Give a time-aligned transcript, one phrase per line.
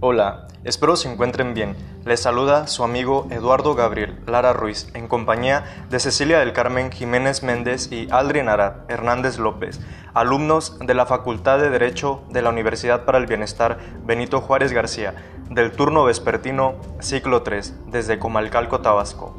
[0.00, 1.74] Hola, espero se encuentren bien.
[2.04, 7.42] Les saluda su amigo Eduardo Gabriel Lara Ruiz en compañía de Cecilia del Carmen Jiménez
[7.42, 9.80] Méndez y Aldrin Arad Hernández López,
[10.14, 15.16] alumnos de la Facultad de Derecho de la Universidad para el Bienestar Benito Juárez García,
[15.50, 19.34] del turno vespertino ciclo 3, desde Comalcalco, Tabasco.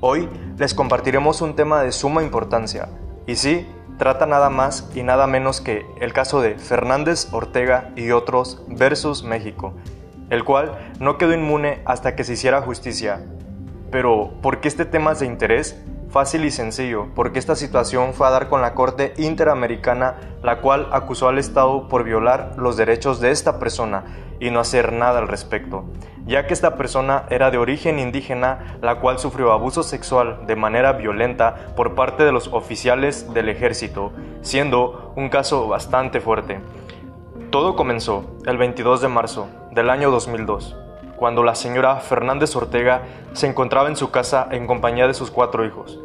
[0.00, 2.88] Hoy les compartiremos un tema de suma importancia,
[3.26, 3.68] y sí,
[3.98, 9.22] trata nada más y nada menos que el caso de Fernández Ortega y otros versus
[9.22, 9.74] México,
[10.30, 13.24] el cual no quedó inmune hasta que se hiciera justicia.
[13.90, 15.76] Pero, ¿por qué este tema es de interés?
[16.12, 20.88] Fácil y sencillo, porque esta situación fue a dar con la Corte Interamericana, la cual
[20.92, 24.04] acusó al Estado por violar los derechos de esta persona
[24.38, 25.86] y no hacer nada al respecto,
[26.26, 30.92] ya que esta persona era de origen indígena, la cual sufrió abuso sexual de manera
[30.92, 36.60] violenta por parte de los oficiales del ejército, siendo un caso bastante fuerte.
[37.48, 40.76] Todo comenzó el 22 de marzo del año 2002
[41.22, 45.64] cuando la señora Fernández Ortega se encontraba en su casa en compañía de sus cuatro
[45.64, 46.00] hijos,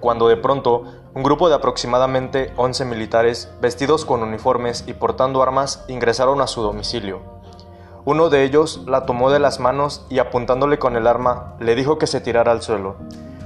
[0.00, 0.82] cuando de pronto
[1.14, 6.60] un grupo de aproximadamente 11 militares vestidos con uniformes y portando armas ingresaron a su
[6.62, 7.20] domicilio.
[8.04, 11.98] Uno de ellos la tomó de las manos y apuntándole con el arma le dijo
[11.98, 12.96] que se tirara al suelo.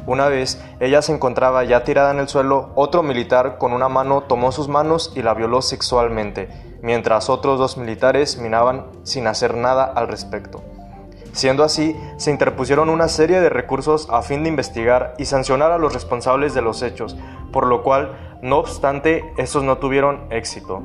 [0.07, 4.23] Una vez ella se encontraba ya tirada en el suelo, otro militar con una mano
[4.23, 6.49] tomó sus manos y la violó sexualmente,
[6.81, 10.63] mientras otros dos militares minaban sin hacer nada al respecto.
[11.33, 15.79] Siendo así, se interpusieron una serie de recursos a fin de investigar y sancionar a
[15.79, 17.17] los responsables de los hechos,
[17.51, 20.83] por lo cual, no obstante, estos no tuvieron éxito.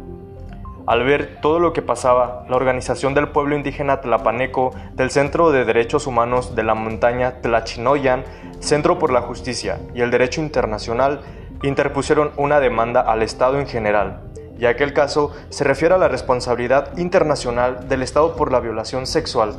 [0.85, 5.65] Al ver todo lo que pasaba, la organización del pueblo indígena tlapaneco del Centro de
[5.65, 8.23] Derechos Humanos de la montaña Tlachinoyan,
[8.61, 11.23] Centro por la Justicia y el Derecho Internacional
[11.61, 14.21] interpusieron una demanda al Estado en general,
[14.57, 19.07] ya que el caso se refiere a la responsabilidad internacional del Estado por la violación
[19.07, 19.57] sexual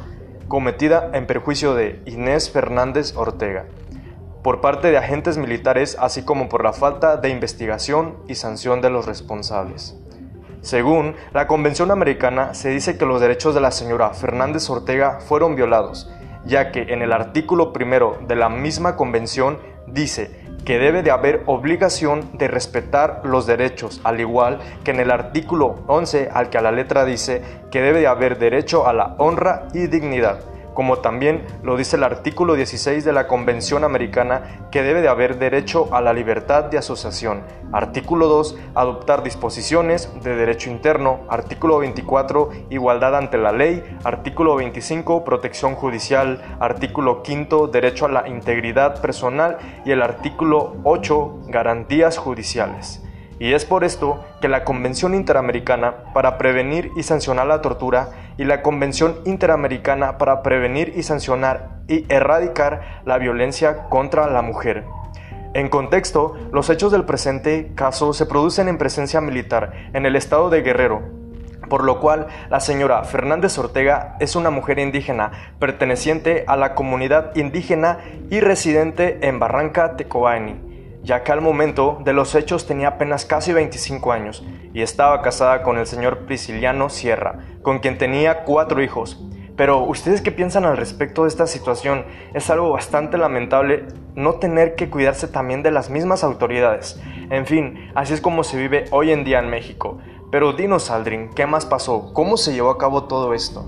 [0.49, 3.67] cometida en perjuicio de Inés Fernández Ortega,
[4.43, 8.91] por parte de agentes militares, así como por la falta de investigación y sanción de
[8.91, 9.97] los responsables.
[10.63, 15.55] Según la Convención Americana, se dice que los derechos de la señora Fernández Ortega fueron
[15.55, 16.11] violados,
[16.45, 21.43] ya que en el artículo primero de la misma convención dice que debe de haber
[21.47, 26.63] obligación de respetar los derechos, al igual que en el artículo 11 al que a
[26.63, 30.41] la letra dice que debe de haber derecho a la honra y dignidad
[30.79, 35.37] como también lo dice el artículo 16 de la Convención Americana, que debe de haber
[35.41, 37.43] derecho a la libertad de asociación.
[37.73, 41.23] Artículo 2, adoptar disposiciones de derecho interno.
[41.29, 43.83] Artículo 24, igualdad ante la ley.
[44.05, 46.45] Artículo 25, protección judicial.
[46.61, 49.59] Artículo 5, derecho a la integridad personal.
[49.85, 53.03] Y el artículo 8, garantías judiciales.
[53.41, 58.45] Y es por esto que la Convención Interamericana para Prevenir y Sancionar la Tortura y
[58.45, 64.85] la Convención Interamericana para Prevenir y Sancionar y Erradicar la Violencia contra la Mujer.
[65.55, 70.51] En contexto, los hechos del presente caso se producen en presencia militar en el estado
[70.51, 71.03] de Guerrero,
[71.71, 77.35] por lo cual la señora Fernández Ortega es una mujer indígena perteneciente a la comunidad
[77.37, 77.99] indígena
[78.31, 80.68] y residente en Barranca Tecoani
[81.09, 85.63] ya que al momento de los hechos tenía apenas casi 25 años y estaba casada
[85.63, 89.19] con el señor Prisciliano Sierra, con quien tenía cuatro hijos.
[89.57, 92.05] Pero ustedes qué piensan al respecto de esta situación?
[92.35, 93.87] Es algo bastante lamentable
[94.17, 97.01] no tener que cuidarse también de las mismas autoridades.
[97.31, 100.01] En fin, así es como se vive hoy en día en México.
[100.31, 102.13] Pero dinos, Aldrin, ¿qué más pasó?
[102.13, 103.65] ¿Cómo se llevó a cabo todo esto?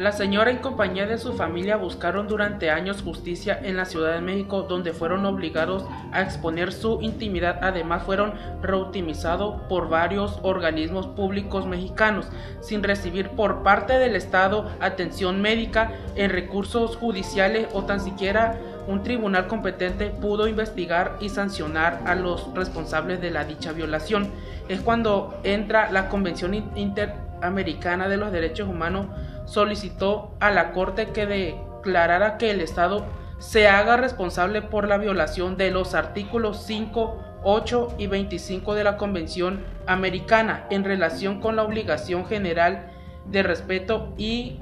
[0.00, 4.22] La señora en compañía de su familia buscaron durante años justicia en la Ciudad de
[4.22, 7.58] México donde fueron obligados a exponer su intimidad.
[7.60, 12.28] Además fueron reutilizados por varios organismos públicos mexicanos
[12.62, 19.02] sin recibir por parte del Estado atención médica en recursos judiciales o tan siquiera un
[19.02, 24.30] tribunal competente pudo investigar y sancionar a los responsables de la dicha violación.
[24.66, 29.06] Es cuando entra la Convención Interamericana de los Derechos Humanos
[29.50, 33.04] solicitó a la Corte que declarara que el Estado
[33.38, 38.96] se haga responsable por la violación de los artículos 5, 8 y 25 de la
[38.96, 42.92] Convención Americana en relación con la obligación general
[43.26, 44.60] de respeto y,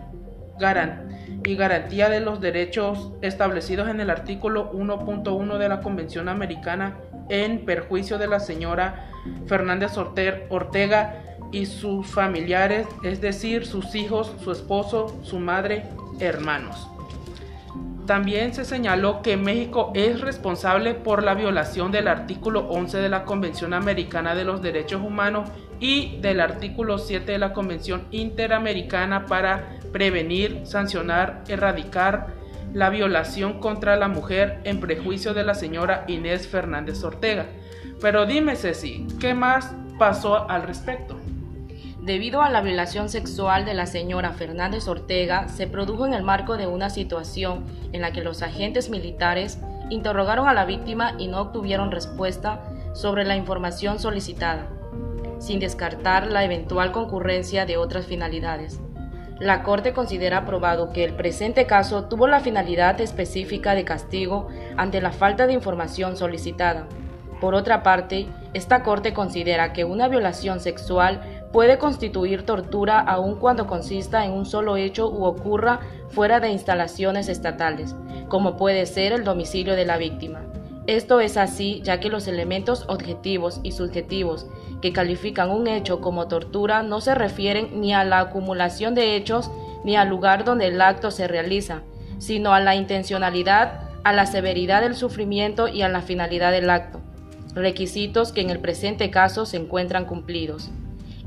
[0.59, 6.97] garantía de los derechos establecidos en el artículo 1.1 de la Convención Americana
[7.29, 9.11] en perjuicio de la señora
[9.47, 15.85] Fernández Ortega y sus familiares, es decir, sus hijos, su esposo, su madre,
[16.21, 16.89] hermanos.
[18.07, 23.25] También se señaló que México es responsable por la violación del artículo 11 de la
[23.25, 29.79] Convención Americana de los Derechos Humanos y del artículo 7 de la Convención Interamericana para
[29.93, 32.29] prevenir, sancionar, erradicar
[32.73, 37.45] la violación contra la mujer en prejuicio de la señora Inés Fernández Ortega.
[38.01, 41.18] Pero dime Ceci, ¿qué más pasó al respecto?
[42.09, 46.57] Debido a la violación sexual de la señora Fernández Ortega, se produjo en el marco
[46.57, 49.59] de una situación en la que los agentes militares
[49.91, 52.65] interrogaron a la víctima y no obtuvieron respuesta
[52.95, 54.69] sobre la información solicitada,
[55.39, 58.81] sin descartar la eventual concurrencia de otras finalidades.
[59.39, 65.03] La Corte considera probado que el presente caso tuvo la finalidad específica de castigo ante
[65.03, 66.87] la falta de información solicitada.
[67.39, 73.67] Por otra parte, esta Corte considera que una violación sexual puede constituir tortura aun cuando
[73.67, 77.95] consista en un solo hecho u ocurra fuera de instalaciones estatales,
[78.29, 80.43] como puede ser el domicilio de la víctima.
[80.87, 84.47] Esto es así ya que los elementos objetivos y subjetivos
[84.81, 89.51] que califican un hecho como tortura no se refieren ni a la acumulación de hechos
[89.85, 91.83] ni al lugar donde el acto se realiza,
[92.19, 97.01] sino a la intencionalidad, a la severidad del sufrimiento y a la finalidad del acto,
[97.55, 100.71] requisitos que en el presente caso se encuentran cumplidos.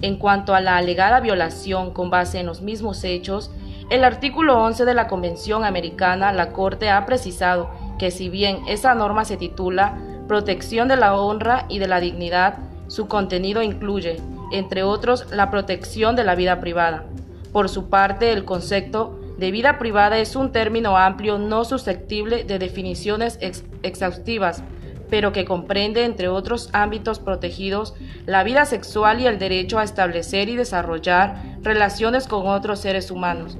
[0.01, 3.51] En cuanto a la alegada violación con base en los mismos hechos,
[3.92, 7.69] el artículo 11 de la Convención Americana, la Corte ha precisado
[8.00, 12.57] que si bien esa norma se titula Protección de la honra y de la dignidad,
[12.88, 14.19] su contenido incluye,
[14.51, 17.03] entre otros, la protección de la vida privada.
[17.51, 22.59] Por su parte, el concepto de vida privada es un término amplio no susceptible de
[22.59, 23.38] definiciones
[23.83, 24.63] exhaustivas,
[25.11, 27.93] pero que comprende, entre otros ámbitos protegidos,
[28.25, 33.57] la vida sexual y el derecho a establecer y desarrollar relaciones con otros seres humanos.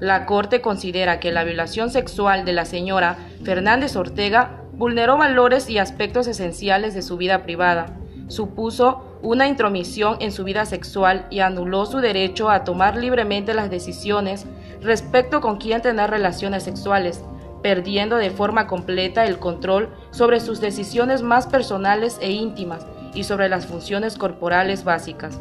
[0.00, 5.78] La Corte considera que la violación sexual de la señora Fernández Ortega vulneró valores y
[5.78, 7.96] aspectos esenciales de su vida privada,
[8.26, 13.70] supuso una intromisión en su vida sexual y anuló su derecho a tomar libremente las
[13.70, 14.46] decisiones
[14.82, 17.22] respecto con quién tener relaciones sexuales,
[17.62, 23.48] perdiendo de forma completa el control sobre sus decisiones más personales e íntimas y sobre
[23.48, 25.40] las funciones corporales básicas.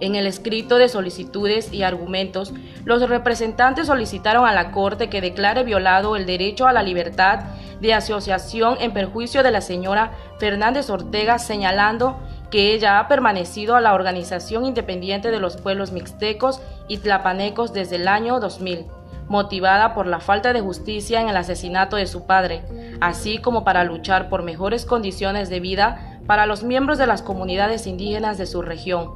[0.00, 2.54] En el escrito de solicitudes y argumentos,
[2.86, 7.40] los representantes solicitaron a la Corte que declare violado el derecho a la libertad
[7.82, 12.18] de asociación en perjuicio de la señora Fernández Ortega, señalando
[12.50, 17.96] que ella ha permanecido a la Organización Independiente de los Pueblos Mixtecos y Tlapanecos desde
[17.96, 18.86] el año 2000
[19.30, 22.64] motivada por la falta de justicia en el asesinato de su padre,
[23.00, 27.86] así como para luchar por mejores condiciones de vida para los miembros de las comunidades
[27.86, 29.12] indígenas de su región,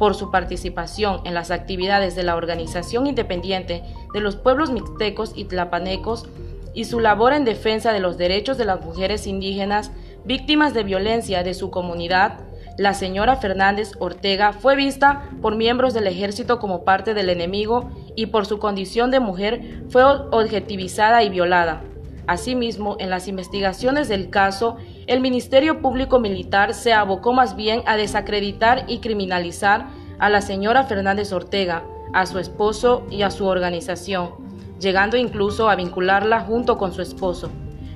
[0.00, 5.44] por su participación en las actividades de la Organización Independiente de los Pueblos Mixtecos y
[5.44, 6.26] Tlapanecos
[6.74, 9.92] y su labor en defensa de los derechos de las mujeres indígenas
[10.24, 12.40] víctimas de violencia de su comunidad,
[12.78, 18.26] la señora Fernández Ortega fue vista por miembros del ejército como parte del enemigo y
[18.26, 21.82] por su condición de mujer fue objetivizada y violada.
[22.26, 24.76] Asimismo, en las investigaciones del caso,
[25.06, 29.88] el Ministerio Público Militar se abocó más bien a desacreditar y criminalizar
[30.18, 34.30] a la señora Fernández Ortega, a su esposo y a su organización,
[34.78, 37.50] llegando incluso a vincularla junto con su esposo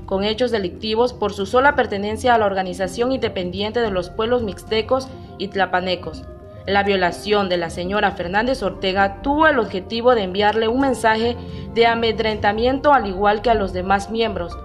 [0.06, 5.08] con hechos delictivos por su sola pertenencia a la Organización Independiente de los Pueblos Mixtecos
[5.36, 6.22] y Tlapanecos.
[6.66, 11.36] La violación de la señora Fernández Ortega tuvo el objetivo de enviarle un mensaje
[11.74, 14.56] de amedrentamiento al igual que a los demás miembros,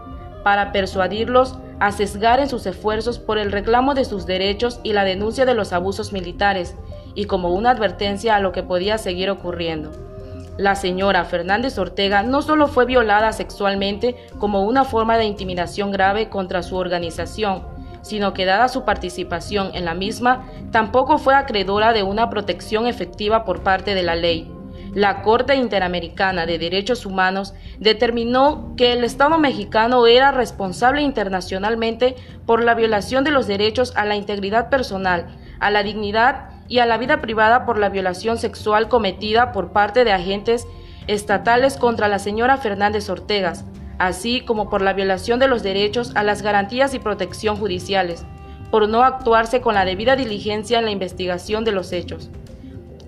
[0.44, 5.04] para persuadirlos a sesgar en sus esfuerzos por el reclamo de sus derechos y la
[5.04, 6.76] denuncia de los abusos militares,
[7.14, 10.11] y como una advertencia a lo que podía seguir ocurriendo.
[10.58, 16.30] La señora Fernández Ortega no solo fue violada sexualmente como una forma de intimidación grave
[16.30, 17.64] contra su organización,
[18.02, 23.46] sino que dada su participación en la misma, tampoco fue acreedora de una protección efectiva
[23.46, 24.52] por parte de la ley.
[24.94, 32.16] La Corte Interamericana de Derechos Humanos determinó que el Estado mexicano era responsable internacionalmente
[32.46, 35.28] por la violación de los derechos a la integridad personal,
[35.62, 40.06] a la dignidad y a la vida privada por la violación sexual cometida por parte
[40.06, 40.66] de agentes
[41.06, 43.66] estatales contra la señora Fernández Ortegas,
[44.00, 48.26] así como por la violación de los derechos a las garantías y protección judiciales,
[48.72, 52.30] por no actuarse con la debida diligencia en la investigación de los hechos.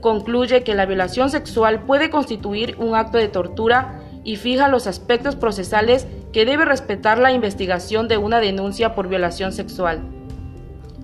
[0.01, 5.37] Concluye que la violación sexual puede constituir un acto de tortura y fija los aspectos
[5.37, 10.01] procesales que debe respetar la investigación de una denuncia por violación sexual.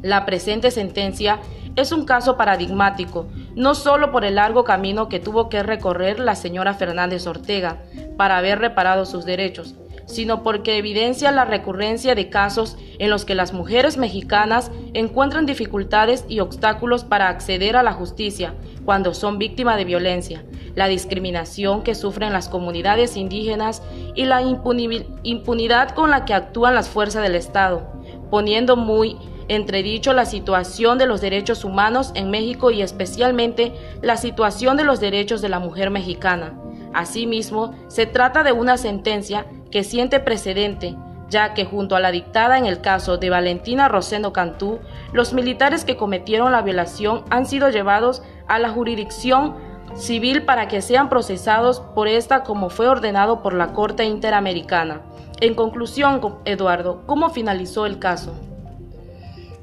[0.01, 1.39] La presente sentencia
[1.79, 6.35] es un caso paradigmático, no solo por el largo camino que tuvo que recorrer la
[6.35, 7.81] señora Fernández Ortega
[8.17, 13.35] para haber reparado sus derechos, sino porque evidencia la recurrencia de casos en los que
[13.35, 18.55] las mujeres mexicanas encuentran dificultades y obstáculos para acceder a la justicia
[18.85, 20.43] cuando son víctimas de violencia,
[20.75, 23.83] la discriminación que sufren las comunidades indígenas
[24.15, 27.83] y la impunidad con la que actúan las fuerzas del Estado,
[28.31, 29.17] poniendo muy
[29.49, 34.99] entredicho la situación de los derechos humanos en México y especialmente la situación de los
[34.99, 36.53] derechos de la mujer mexicana.
[36.93, 40.95] Asimismo, se trata de una sentencia que siente precedente,
[41.29, 44.79] ya que junto a la dictada en el caso de Valentina Rosendo Cantú,
[45.13, 49.55] los militares que cometieron la violación han sido llevados a la jurisdicción
[49.95, 55.01] civil para que sean procesados por esta como fue ordenado por la Corte Interamericana.
[55.41, 58.33] En conclusión, Eduardo, ¿cómo finalizó el caso?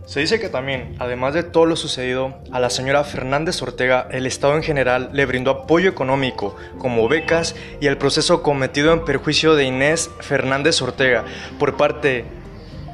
[0.06, 4.24] Se dice que también, además de todo lo sucedido, a la señora Fernández Ortega el
[4.24, 9.56] Estado en general le brindó apoyo económico, como becas y el proceso cometido en perjuicio
[9.56, 11.24] de Inés Fernández Ortega
[11.58, 12.24] por parte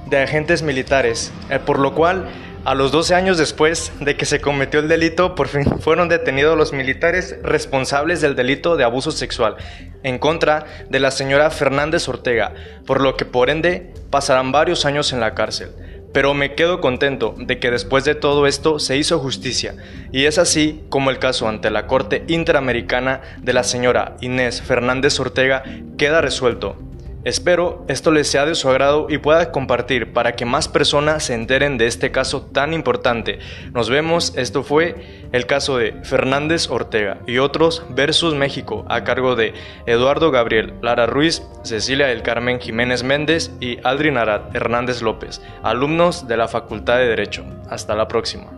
[0.07, 2.31] de agentes militares, eh, por lo cual
[2.65, 6.57] a los 12 años después de que se cometió el delito, por fin fueron detenidos
[6.57, 9.57] los militares responsables del delito de abuso sexual
[10.03, 12.55] en contra de la señora Fernández Ortega,
[12.87, 15.73] por lo que por ende pasarán varios años en la cárcel.
[16.13, 19.75] Pero me quedo contento de que después de todo esto se hizo justicia,
[20.13, 25.19] y es así como el caso ante la Corte Interamericana de la señora Inés Fernández
[25.19, 25.63] Ortega
[25.97, 26.77] queda resuelto.
[27.25, 31.35] Espero esto les sea de su agrado y pueda compartir para que más personas se
[31.35, 33.39] enteren de este caso tan importante.
[33.73, 39.37] Nos vemos, esto fue el caso de Fernández Ortega y otros versus México a cargo
[39.37, 39.55] de
[39.87, 46.27] Eduardo Gabriel, Lara Ruiz, Cecilia del Carmen Jiménez Méndez y Aldrin Arad Hernández López, alumnos
[46.27, 47.45] de la Facultad de Derecho.
[47.71, 48.51] Hasta la próxima.